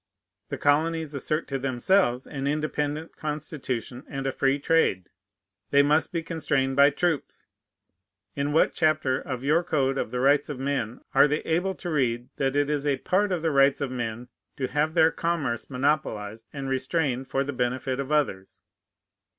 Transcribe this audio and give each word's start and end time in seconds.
The 0.49 0.57
colonies 0.57 1.13
assert 1.13 1.47
to 1.49 1.59
themselves 1.59 2.25
an 2.25 2.47
independent 2.47 3.15
constitution 3.15 4.03
and 4.07 4.25
a 4.25 4.31
free 4.31 4.57
trade. 4.57 5.09
They 5.69 5.83
must 5.83 6.11
be 6.11 6.23
constrained 6.23 6.75
by 6.75 6.89
troops. 6.89 7.45
In 8.35 8.51
what 8.51 8.73
chapter 8.73 9.19
of 9.21 9.43
your 9.43 9.63
code 9.63 9.99
of 9.99 10.09
the 10.09 10.19
rights 10.19 10.49
of 10.49 10.57
men 10.57 11.01
are 11.13 11.27
they 11.27 11.41
able 11.41 11.75
to 11.75 11.91
read 11.91 12.29
that 12.37 12.55
it 12.55 12.67
is 12.67 12.87
a 12.87 12.97
part 12.97 13.31
of 13.31 13.43
the 13.43 13.51
rights 13.51 13.79
of 13.79 13.91
men 13.91 14.29
to 14.57 14.69
have 14.69 14.95
their 14.95 15.11
commerce 15.11 15.69
monopolized 15.69 16.47
and 16.51 16.67
restrained 16.67 17.27
for 17.27 17.43
the 17.43 17.53
benefit 17.53 17.99
of 17.99 18.11
others? 18.11 18.63